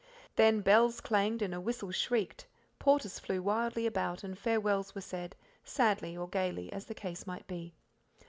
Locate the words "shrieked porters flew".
1.91-3.39